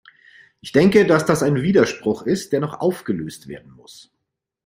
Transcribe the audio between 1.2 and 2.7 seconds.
das ein Widerspruch ist, der